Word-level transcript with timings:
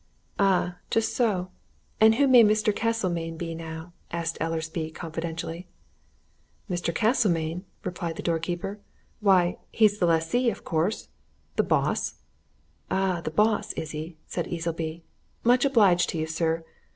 "Ah, 0.39 0.77
just 0.89 1.13
so 1.15 1.51
and 1.99 2.15
who 2.15 2.27
may 2.27 2.43
Mr. 2.43 2.75
Castlemayne 2.75 3.37
be, 3.37 3.53
now?" 3.53 3.93
asked 4.09 4.35
Easleby 4.41 4.89
confidentially. 4.91 5.67
"Mr. 6.67 6.91
Castlemayne?" 6.91 7.65
repeated 7.83 8.15
the 8.15 8.23
door 8.23 8.39
keeper. 8.39 8.79
"Why, 9.19 9.59
he's 9.71 9.99
the 9.99 10.07
lessee, 10.07 10.49
of 10.49 10.63
course! 10.63 11.09
the 11.55 11.61
boss!" 11.61 12.15
"Ah, 12.89 13.21
the 13.21 13.29
boss, 13.29 13.73
is 13.73 13.91
he?" 13.91 14.17
said 14.25 14.47
Easleby. 14.47 15.03
"Much 15.43 15.65
obliged 15.65 16.09
to 16.09 16.17
you, 16.17 16.25
sir. 16.25 16.65